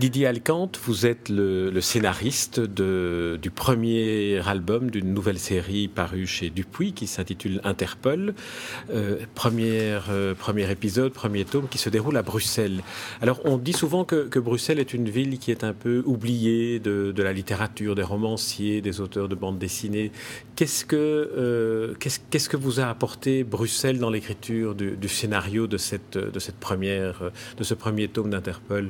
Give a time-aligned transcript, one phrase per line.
[0.00, 6.94] Didier Alcante, vous êtes le, scénariste du premier album d'une nouvelle série parue chez Dupuis
[6.94, 8.34] qui s'intitule Interpol.
[8.94, 12.80] Euh, euh, premier épisode, premier tome qui se déroule à Bruxelles.
[13.20, 17.12] Alors on dit souvent que, Bruxelles est une ville qui est un peu oubliée de,
[17.22, 20.12] la littérature, des romanciers, des auteurs de bandes dessinées.
[20.56, 21.94] Qu'est-ce que, euh,
[22.54, 26.18] vous a apporté Bruxelles dans l'écriture du, scénario de, cette,
[26.58, 28.88] première, de ce premier tome d'Interpol?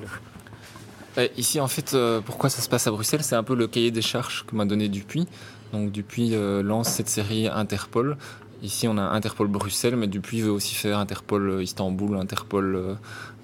[1.37, 3.91] Ici, en fait, euh, pourquoi ça se passe à Bruxelles C'est un peu le cahier
[3.91, 5.27] des charges que m'a donné Dupuis.
[5.73, 8.17] Donc Dupuis euh, lance cette série Interpol.
[8.63, 12.97] Ici, on a Interpol Bruxelles, mais Dupuis veut aussi faire Interpol Istanbul, Interpol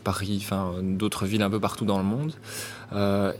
[0.05, 2.33] Paris, enfin d'autres villes un peu partout dans le monde.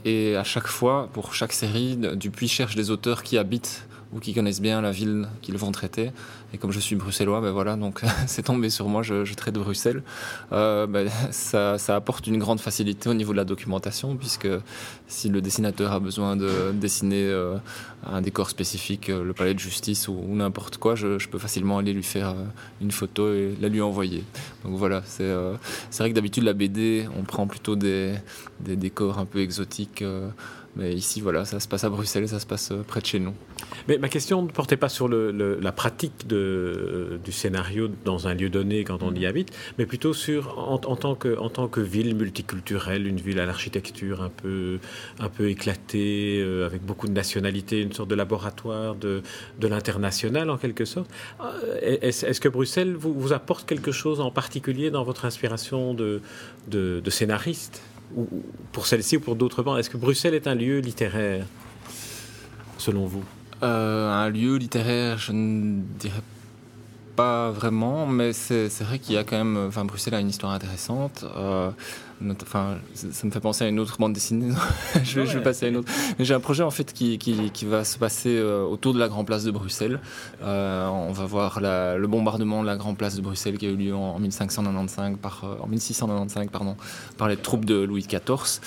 [0.05, 4.33] et à chaque fois, pour chaque série, Dupuis cherche des auteurs qui habitent ou qui
[4.33, 6.11] connaissent bien la ville qu'ils vont traiter.
[6.53, 10.01] Et comme je suis bruxellois, ben voilà, donc c'est tombé sur moi, je, traite Bruxelles.
[10.53, 14.47] Euh, ben, ça, ça, apporte une grande facilité au niveau de la documentation, puisque
[15.07, 17.57] si le dessinateur a besoin de dessiner euh,
[18.05, 21.91] un décor spécifique, euh, le palais de justice ou, n'importe quoi, je, peux facilement aller
[21.91, 22.35] lui faire
[22.81, 24.23] une photo et la lui envoyer.
[24.63, 25.29] Donc voilà, c'est
[25.99, 28.13] vrai que d'habitude la BD, on prend plutôt des,
[28.61, 30.03] des décors un peu exotiques.
[30.77, 33.19] Mais ici, voilà, ça se passe à Bruxelles, ça se passe euh, près de chez
[33.19, 33.33] nous.
[33.87, 38.49] Mais ma question ne portait pas sur la pratique de, du scénario dans un lieu
[38.49, 39.25] donné quand on y mm.
[39.25, 43.45] habite, mais plutôt sur en, tant, que, en tant que ville multiculturelle, une ville à
[43.45, 44.79] l'architecture un peu,
[45.19, 49.23] un peu éclatée, euh, avec beaucoup de nationalités, une sorte de laboratoire de,
[49.59, 51.09] de l'international en quelque sorte.
[51.41, 56.21] Euh, est-ce que Bruxelles vous, vous, apporte quelque chose en particulier dans votre inspiration de,
[56.67, 57.81] de, de scénariste?
[58.15, 58.27] Ou
[58.71, 61.45] pour celle-ci ou pour d'autres bandes Est-ce que Bruxelles est un lieu littéraire,
[62.77, 63.23] selon vous?
[63.63, 66.21] Euh, Un lieu littéraire, je ne dirais
[67.15, 69.57] pas vraiment, mais c'est vrai qu'il y a quand même.
[69.67, 71.25] Enfin, Bruxelles a une histoire intéressante.
[71.35, 71.71] Euh,
[72.41, 74.51] Enfin, ça me fait penser à une autre bande dessinée.
[75.03, 75.91] je, vais, passer à une autre.
[76.19, 79.07] J'ai un projet en fait qui, qui, qui, va se passer euh, autour de la
[79.07, 79.99] Grand Place de Bruxelles.
[80.41, 83.69] Euh, on va voir la, le bombardement de la Grand Place de Bruxelles qui a
[83.69, 86.75] eu lieu en, 1595 par, euh, en 1695 pardon,
[87.17, 88.61] par les troupes de Louis XIV.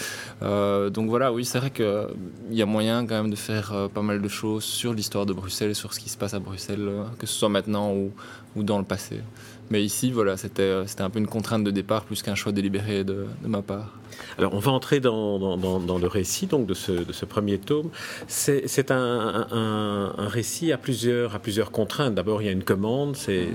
[0.93, 2.07] donc voilà, oui, c'est vrai qu'il
[2.53, 5.75] y a moyen quand même de faire pas mal de choses sur l'histoire de Bruxelles,
[5.75, 6.89] sur ce qui se passe à Bruxelles,
[7.19, 8.13] que ce soit maintenant ou,
[8.55, 9.21] ou dans le passé.
[9.71, 13.27] Mais ici, voilà, c'était un peu une contrainte de départ plus qu'un choix délibéré de,
[13.43, 13.95] de ma part.
[14.39, 17.91] Alors, on va entrer dans, dans, le récit donc de ce, de ce premier tome.
[18.27, 22.15] C'est un, un, un, récit à plusieurs, à plusieurs contraintes.
[22.15, 23.53] D'abord, il y a une commande, c'est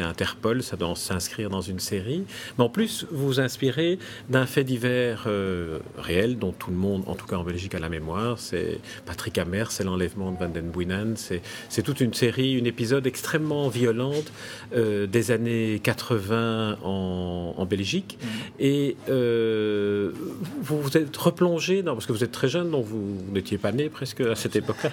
[0.00, 2.24] Interpol, ça doit s'inscrire dans une série.
[2.58, 3.98] Mais en plus, vous vous inspirez
[4.28, 7.78] d'un fait divers euh, réel dont tout le monde, en tout cas en Belgique, a
[7.78, 8.38] la mémoire.
[8.38, 11.14] C'est Patrick Hammer, c'est l'enlèvement de Van den Buynen.
[11.16, 14.32] C'est toute une série, une épisode extrêmement violente
[14.74, 15.51] euh, des années
[15.82, 18.18] 80 en, en Belgique.
[18.20, 18.26] Mmh.
[18.60, 20.12] Et euh,
[20.60, 23.72] vous vous êtes replongé, non, parce que vous êtes très jeune, donc vous n'étiez pas
[23.72, 24.90] né presque à cette époque-là,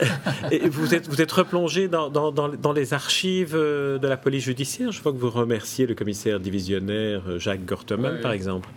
[0.50, 4.44] et vous êtes, vous êtes replongé dans, dans, dans, les archives euh, de la police
[4.44, 4.92] judiciaire.
[4.92, 8.68] Je vois que vous remerciez le commissaire divisionnaire euh, Jacques Gorteman, par exemple.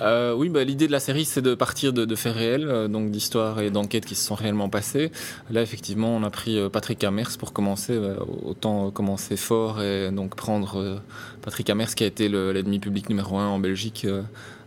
[0.00, 3.60] Euh, oui, bah, l'idée de la série, c'est de partir de, faits réels, donc d'histoires
[3.60, 5.12] et d'enquêtes qui se sont réellement passées.
[5.50, 7.98] Là, effectivement, on a pris Patrick Amers pour commencer.
[8.44, 11.00] Autant commencer fort et donc prendre
[11.42, 14.06] Patrick Amers, qui a été l'ennemi public numéro un en Belgique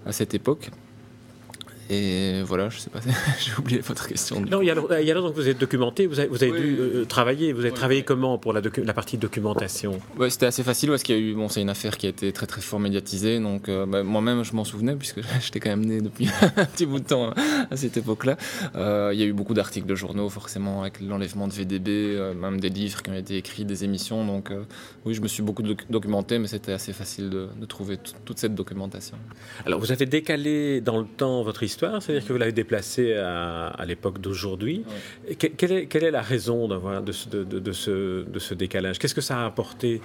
[0.05, 0.71] à cette époque.
[1.89, 2.99] Et voilà, je sais pas,
[3.39, 4.41] j'ai oublié votre question.
[4.41, 6.59] Non, il y a, il y a donc vous êtes documenté, vous avez, vous avez
[6.59, 9.99] dû euh, travailler, vous avez travaillé comment pour la, la partie documentation?
[10.17, 12.09] Ouais, C'était assez facile parce qu'il y a eu, bon, c'est une affaire qui a
[12.09, 15.69] été très très fort médiatisée, donc euh, bah, moi-même je m'en souvenais puisque j'étais quand
[15.69, 16.27] même né depuis
[16.57, 17.33] un petit bout de temps
[17.71, 18.35] à cette époque-là.
[18.75, 22.59] Euh, il y a eu beaucoup d'articles de journaux forcément avec l'enlèvement de VDB, même
[22.59, 24.51] des livres qui ont été écrits, des émissions, donc
[25.05, 28.55] oui, je me suis beaucoup documenté, mais c'était assez facile de, de trouver toute cette
[28.55, 29.17] documentation.
[29.65, 33.83] Alors vous avez décalé dans le temps votre histoire c'est-à-dire que vous l'avez déplacé à,
[33.87, 34.83] l'époque d'aujourd'hui.
[35.37, 38.99] Quelle, est, quelle, est, la raison de, ce, de, ce, de ce décalage?
[38.99, 40.01] Qu'est-ce que ça a apporté?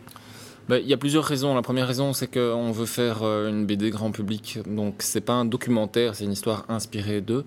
[0.69, 1.55] Ben, il y a plusieurs raisons.
[1.55, 4.61] La première raison, c'est qu'on veut faire euh, une BD grand public.
[4.67, 7.45] Donc, c'est pas un documentaire, c'est une histoire inspirée d'eux.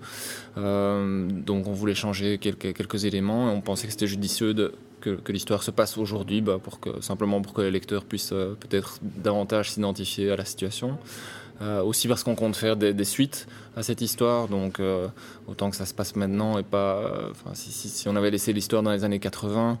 [0.58, 4.74] Euh, donc, on voulait changer quelques, quelques éléments et on pensait que c'était judicieux de,
[5.00, 8.54] que, l'histoire se passe aujourd'hui, bah, pour que, simplement pour que les lecteurs puissent euh,
[8.54, 10.98] peut-être davantage s'identifier à la situation.
[11.60, 14.80] Aussi parce qu'on compte faire des, suites à cette histoire, donc
[15.46, 17.30] autant que ça se passe maintenant et pas.
[17.54, 19.78] Si, si, on avait laissé l'histoire dans les années 80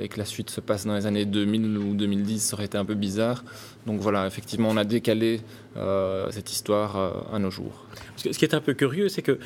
[0.00, 2.78] et que la suite se passe dans les années 2000 ou 2010, ça aurait été
[2.78, 3.44] un peu bizarre.
[3.86, 5.40] Donc voilà, effectivement, on a décalé
[6.30, 7.84] cette histoire à nos jours.
[8.16, 9.38] Ce qui est un peu curieux, c'est que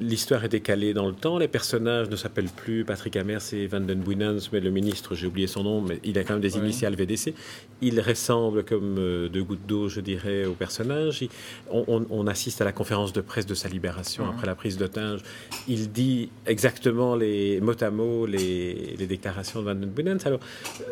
[0.00, 3.80] l'histoire est décalée dans le temps, les personnages ne s'appellent plus Patrick Amers et Van
[3.80, 6.56] den Boenens, mais le ministre, j'ai oublié son nom, mais il a quand même des
[6.56, 7.34] initiales VDC.
[7.80, 11.24] Il ressemble comme euh, deux gouttes d'eau, je dirais, au personnage.
[11.70, 14.30] on, assiste à la conférence de presse de sa libération mhm.
[14.30, 15.20] après la prise d'otage.
[15.66, 20.26] Il dit exactement les mots à mot les, déclarations de Van den Boenens.
[20.26, 20.40] Alors,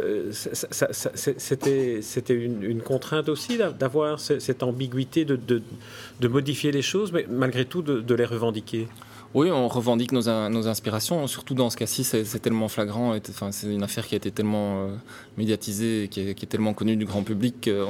[0.01, 7.65] euh, c'était une, contrainte aussi d'avoir cette ambiguïté de, de, modifier les choses, mais malgré
[7.65, 8.89] tout de les revendiquer.
[9.35, 13.15] Oui, on revendique nos, inspirations, surtout dans ce cas-ci, c'est tellement flagrant,
[13.51, 14.95] c'est une affaire qui a été tellement euh,
[15.37, 17.85] médiatisée, qui est, tellement connue du grand public que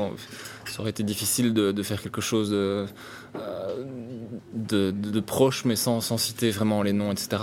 [0.64, 2.86] ça aurait été difficile de, faire quelque chose de,
[3.36, 3.82] euh,
[4.54, 7.36] de, proche, mais sans, citer vraiment les noms, etc.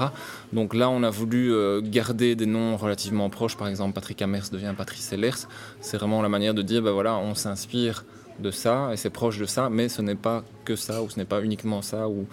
[0.52, 4.50] Donc là, on a voulu euh, garder des noms relativement proches, par exemple Patrick Amers
[4.52, 5.48] devient Patrice Sellers,
[5.82, 8.04] c'est vraiment la manière de dire, ben voilà, on s'inspire
[8.40, 11.20] de ça et c'est proche de ça, mais ce n'est pas que ça ou ce
[11.20, 12.10] n'est pas uniquement ça.
[12.10, 12.26] Ou,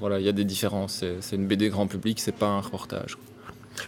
[0.00, 1.04] voilà, il y a des différences.
[1.20, 3.16] C'est une BD grand public, c'est pas un reportage.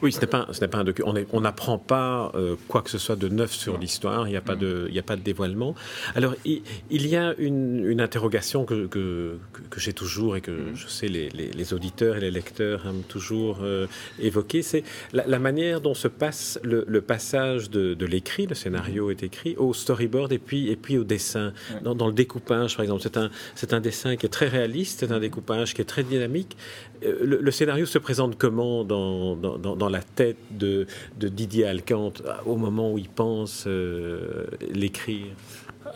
[0.03, 1.15] Oui, ce n'est pas, ce n'est pas un document.
[1.33, 4.27] On n'apprend pas euh, quoi que ce soit de neuf sur l'histoire.
[4.29, 5.75] Il n'y a pas de, il a pas de dévoilement.
[6.15, 9.39] Alors, il, y a une, interrogation que, que,
[9.77, 10.75] j'ai toujours et que mm-hmm.
[10.75, 13.87] je sais les, les, auditeurs et les lecteurs aiment toujours euh,
[14.19, 19.23] évoquer, c'est la, manière dont se passe le, passage de, de l'écrit, le scénario est
[19.23, 21.53] écrit, au storyboard et puis, et puis au dessin.
[21.83, 25.01] Dans, dans, le découpage, par exemple, c'est un, c'est un dessin qui est très réaliste,
[25.01, 26.57] c'est un découpage qui est très dynamique.
[27.05, 30.87] Euh, le, scénario se présente comment dans, dans dans, la tête de,
[31.19, 35.27] Didier Alcante au moment où il pense euh, l'écrire.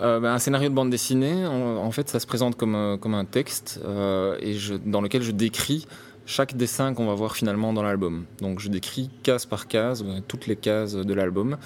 [0.01, 3.15] Euh, ben, un scénario de bande dessinée, en, fait, ça se présente comme, euh, comme
[3.15, 3.81] un texte
[4.41, 5.87] et dans lequel je décris
[6.29, 8.27] chaque dessin qu'on va voir finalement dans l'album.
[8.41, 11.57] Donc je décris case par case toutes les cases de l'album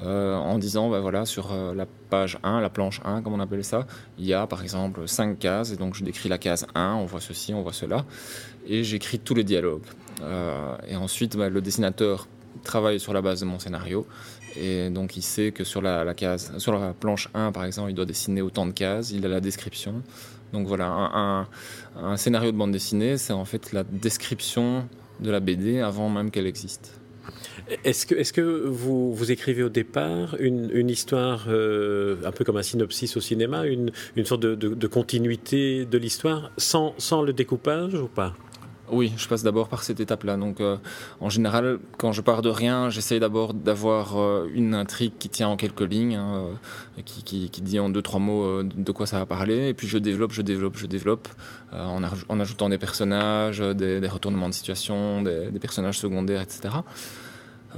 [0.00, 3.86] en disant ben voilà sur la page 1, la planche 1 comme on appelle ça,
[4.18, 7.04] il y a par exemple 5 cases et donc je décris la case 1, on
[7.04, 8.04] voit ceci, on voit cela
[8.66, 9.82] et j'écris tous les dialogues.
[10.22, 12.28] Euh, et ensuite, bah, le dessinateur
[12.64, 14.06] travaille sur la base de mon scénario.
[14.56, 17.94] Et donc, il sait que sur la, case, sur la planche 1, par exemple, il
[17.94, 19.10] doit dessiner autant de cases.
[19.10, 20.02] Il a la description.
[20.52, 21.46] Donc voilà,
[21.96, 24.86] un, scénario de bande dessinée, c'est en fait la description
[25.20, 27.00] de la BD avant même qu'elle existe.
[27.84, 32.44] Est-ce que, est que vous, vous écrivez au départ une, une histoire euh, un peu
[32.44, 37.22] comme un synopsis au cinéma, une, une sorte de, de, continuité de l'histoire sans, sans
[37.22, 38.34] le découpage ou pas?
[38.92, 40.36] Oui, je passe d'abord par cette étape-là.
[40.36, 40.76] Donc, euh,
[41.20, 45.48] en général, quand je pars de rien, j'essaye d'abord d'avoir euh, une intrigue qui tient
[45.48, 46.44] en quelques lignes, hein,
[47.04, 49.68] qui, qui, qui, dit en deux, trois mots de quoi ça va parler.
[49.68, 51.28] Et puis, je développe, je développe, je développe,
[51.72, 56.70] en, ajoutant des personnages, des, retournements de situation, des personnages secondaires, etc.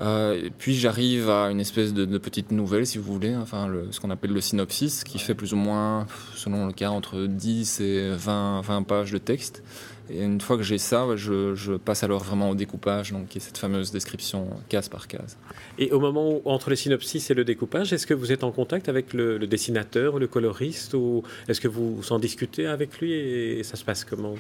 [0.00, 4.00] Euh, puis j'arrive à une espèce de, petite nouvelle, si vous voulez, enfin le, ce
[4.00, 8.11] qu'on appelle le synopsis, qui fait plus ou moins, selon le cas, entre 10 et
[8.11, 9.62] 20, 20 pages de texte.
[10.11, 13.38] Et une fois que j'ai ça, je, je, passe alors vraiment au découpage, donc qui
[13.38, 15.38] est cette fameuse description case par case.
[15.79, 18.50] Et au moment où, entre le synopsis et le découpage, est-ce que vous êtes en
[18.50, 23.00] contact avec le, le dessinateur ou le coloriste, ou est-ce que vous en discutez avec
[23.00, 24.35] lui et ça se passe comment?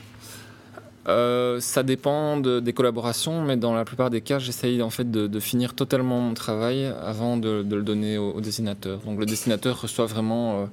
[1.06, 5.40] Euh, ça dépend des collaborations, mais dans la plupart des cas, j'essaye en fait de,
[5.40, 9.00] finir totalement mon travail avant de, le donner au, dessinateur.
[9.00, 10.66] Donc le dessinateur reçoit vraiment euh,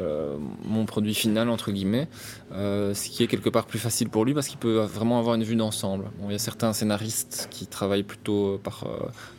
[0.00, 2.08] euh, mon produit final entre guillemets,
[2.52, 5.44] ce qui est quelque part plus facile pour lui parce qu'il peut vraiment avoir une
[5.44, 6.04] vue d'ensemble.
[6.24, 8.84] il y a certains scénaristes qui travaillent plutôt par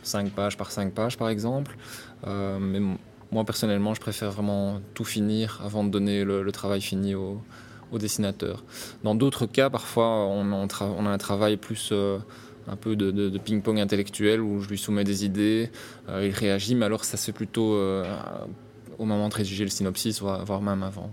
[0.02, 1.76] 5 pages par 5 pages par exemple,
[2.26, 2.80] mais
[3.30, 7.40] moi personnellement, je préfère vraiment tout finir avant de donner le travail fini au
[7.98, 8.64] dessinateur.
[9.04, 12.18] Dans d'autres cas, parfois, on, on, a un travail plus euh,
[12.68, 15.70] un peu de, ping-pong intellectuel où je lui soumets des idées,
[16.08, 18.04] euh, il réagit, mais alors ça c'est plutôt euh,
[19.00, 21.10] au moment de rédiger le synopsis, voire même avant.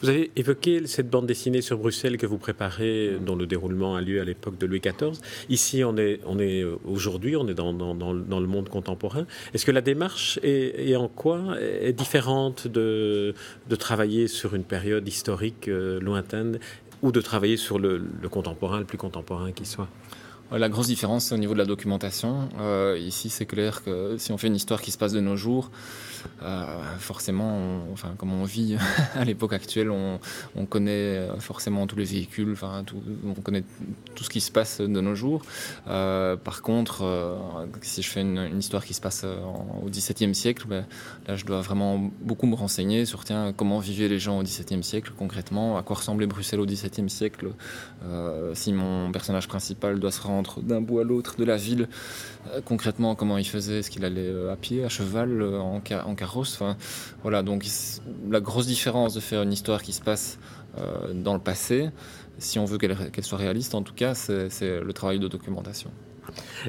[0.00, 4.00] Vous avez évoqué cette bande dessinée sur Bruxelles que vous préparez, dont le déroulement a
[4.00, 5.18] lieu à l'époque de Louis XIV.
[5.48, 9.26] Ici, on est, est aujourd'hui, on est dans, le monde contemporain.
[9.54, 11.56] Est-ce que la démarche est, en quoi?
[11.60, 13.34] Est différente de,
[13.76, 16.60] travailler sur une période historique euh, lointaine
[17.02, 19.88] ou de travailler sur le contemporain, le plus contemporain qui soit?
[20.52, 22.48] La grosse différence, c'est au niveau de la documentation.
[22.60, 25.36] Euh, ici, c'est clair que si on fait une histoire qui se passe de nos
[25.36, 25.72] jours,
[26.42, 26.64] euh,
[26.98, 28.76] forcément, enfin, comme on vit
[29.16, 30.20] à l'époque actuelle, on,
[30.66, 32.84] connaît forcément tous les véhicules, enfin,
[33.24, 33.64] on connaît
[34.14, 35.42] tout ce qui se passe de nos jours.
[35.88, 40.86] Euh, par contre, si je fais une, histoire qui se passe au XVIIe siècle, ben,
[41.26, 44.82] là, je dois vraiment beaucoup me renseigner sur tiens, comment vivaient les gens au XVIIe
[44.82, 47.48] siècle concrètement, à quoi ressemblait Bruxelles au XVIIe siècle,
[48.54, 51.88] si mon personnage principal doit se rendre d'un bout à l'autre de la ville.
[52.52, 55.80] Euh, concrètement, comment il faisait Est-ce qu'il allait euh, à pied, à cheval, euh, en,
[56.14, 56.60] carrosse
[57.22, 57.64] Voilà, donc
[58.30, 60.38] la grosse différence de faire une histoire qui se passe
[61.14, 61.88] dans le passé,
[62.36, 65.90] si on veut qu'elle soit réaliste, en tout cas, c'est le travail de documentation.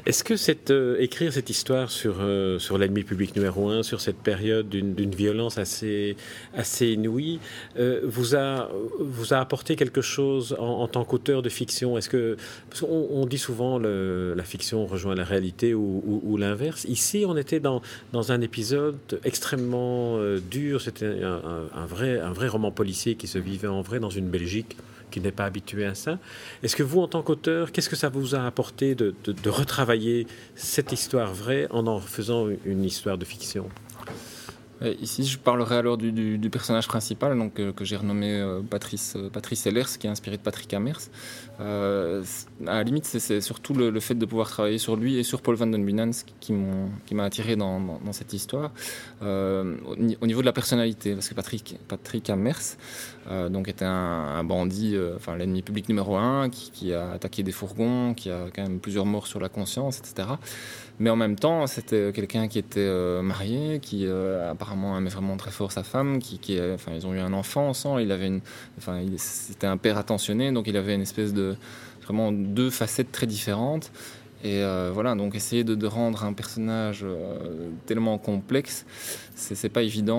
[0.06, 0.34] Est-ce que
[0.70, 5.14] euh, écrire cette histoire sur, euh, sur l'ennemi public numéro un, sur cette période d'une
[5.14, 6.16] violence assez,
[6.54, 7.40] assez inouïe,
[7.78, 11.98] euh, vous, a, vous a apporté quelque chose en, tant qu'auteur de fiction?
[11.98, 12.36] Est-ce que
[12.70, 16.84] parce on, dit souvent le, la fiction rejoint la réalité ou, l'inverse.
[16.84, 20.18] Ici, on était dans, dans un épisode extrêmement
[20.50, 20.80] dur.
[20.80, 24.76] C'était un, vrai, un vrai roman policier qui se vivait en vrai dans une Belgique
[25.10, 26.18] qui n'est pas habitué à ça.
[26.62, 29.14] Est-ce que vous, en tant qu'auteur, qu'est-ce que ça vous a apporté de,
[29.46, 33.68] retravailler cette histoire vraie en en faisant une histoire de fiction?
[34.80, 39.28] Ici, je parlerai alors du, personnage principal, donc euh, que j'ai renommé euh, Patrice euh,
[39.98, 41.00] qui est inspiré de Patrick Amers.
[41.58, 41.64] à
[42.64, 45.66] la limite, c'est surtout le, fait de pouvoir travailler sur lui et sur Paul Van
[45.66, 48.70] Den Bunans qui m'a attiré dans, cette histoire.
[49.20, 52.76] Au, niveau de la personnalité, parce que Patrick Amers,
[53.50, 58.30] donc était un, bandit, enfin l'ennemi public numéro un, qui, a attaqué des fourgons, qui
[58.30, 60.28] a quand même plusieurs morts sur la conscience, etc.
[61.00, 65.36] Mais en même temps, c'était quelqu'un qui était euh, marié, qui euh, apparemment aimait vraiment
[65.36, 68.02] très fort sa femme, qui, enfin, ils ont eu un enfant ensemble.
[68.02, 68.40] Il avait une,
[68.78, 71.56] enfin, c'était un père attentionné, donc il avait une espèce de
[72.02, 73.92] vraiment deux facettes très différentes.
[74.44, 77.04] Et euh, voilà, donc essayer de, rendre un personnage
[77.86, 78.86] tellement complexe,
[79.34, 80.18] c'est pas évident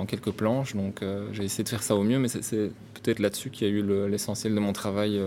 [0.00, 0.74] en, quelques planches.
[0.74, 3.74] Donc j'ai essayé de faire ça au mieux, mais c'est peut-être là-dessus qu'il y a
[3.74, 5.20] eu l'essentiel de mon travail.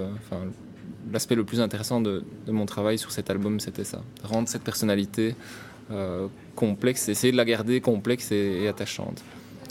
[1.11, 4.01] L'aspect le plus intéressant de, mon travail sur cet album, c'était ça.
[4.23, 5.35] Rendre cette personnalité
[5.91, 9.23] euh, complexe, essayer de la garder complexe et, attachante.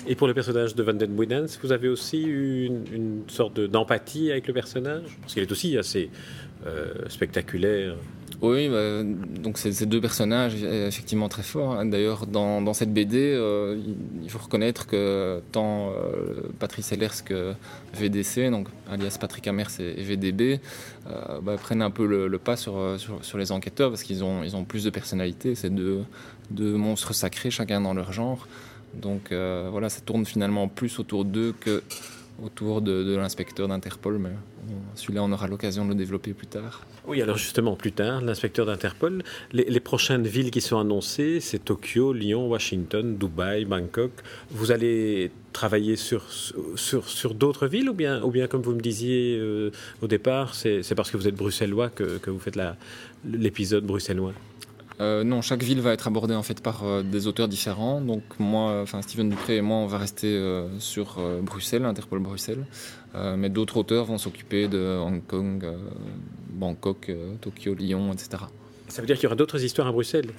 [0.06, 4.46] Et pour le personnage de Van Den vous avez aussi eu une, sorte d'empathie avec
[4.46, 5.18] le personnage?
[5.20, 6.10] Parce qu'il est aussi assez
[6.66, 7.96] euh, spectaculaire.
[8.42, 11.84] Oui, bah, donc c'est deux personnages effectivement très forts.
[11.84, 13.78] D'ailleurs, dans, cette BD, euh,
[14.22, 16.94] il faut reconnaître que tant euh, Patrice
[17.24, 17.52] que
[17.94, 20.60] VDC, donc alias Patrick Amers et, VDB,
[21.06, 22.78] euh, bah, prennent un peu le, pas sur,
[23.34, 25.54] les enquêteurs parce qu'ils ont, plus de personnalité.
[25.54, 26.02] C'est deux,
[26.50, 28.48] deux monstres sacrés, chacun dans leur genre.
[28.94, 31.82] Donc voilà, ça tourne finalement plus autour d'eux que
[32.42, 34.30] autour de, l'inspecteur d'Interpol, mais
[34.94, 36.82] celui-là, on aura l'occasion de le développer plus tard.
[37.06, 42.12] Oui, alors justement, plus tard, l'inspecteur d'Interpol, les, prochaines villes qui sont annoncées, c'est Tokyo,
[42.12, 44.12] Lyon, Washington, Dubaï, Bangkok.
[44.50, 46.24] Vous allez travailler sur,
[46.76, 49.70] sur, sur d'autres villes ou bien, ou bien, comme vous me disiez euh,
[50.02, 52.58] au départ, c'est parce que vous êtes bruxellois que, que vous faites
[53.24, 54.32] l'épisode bruxellois?
[55.00, 58.00] Euh, non, chaque ville va être abordée en fait par euh, des auteurs différents.
[58.00, 62.66] Donc moi, enfin Steven Dupré et moi, on va rester euh, sur Bruxelles, Interpol Bruxelles,
[63.14, 65.66] mais d'autres auteurs vont s'occuper de Hong Kong,
[66.50, 68.44] Bangkok, Tokyo, Lyon, etc.
[68.88, 70.30] Ça veut dire qu'il y aura d'autres histoires à Bruxelles?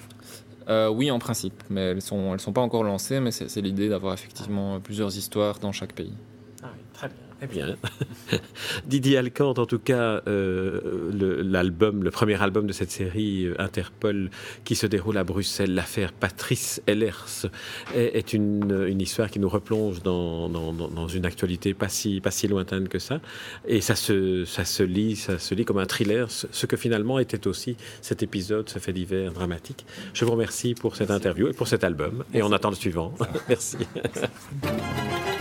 [0.70, 4.13] Oui, en principe, mais elles sont elles sont pas encore lancées, mais c'est l'idée d'avoir
[4.13, 6.13] effectivement plusieurs histoires dans chaque pays.
[6.63, 7.31] Ah oui, très bien.
[7.43, 7.75] Eh bien,
[8.86, 14.29] Didier Alcante, en tout cas, euh, l'album, le, premier album de cette série euh, Interpol
[14.63, 17.48] qui se déroule à Bruxelles, l'affaire Patrice Ellers,
[17.95, 23.00] est, une, histoire qui nous replonge dans, une actualité pas si, pas si lointaine que
[23.00, 23.21] ça.
[23.67, 27.17] Et ça se, ça se lit, ça se lit comme un thriller, ce que finalement
[27.17, 29.83] était aussi cet épisode, ce fait divers dramatique.
[30.13, 32.24] Je vous remercie pour cette interview et pour cet album.
[32.36, 33.15] Et on attend le suivant.
[33.50, 33.77] Merci.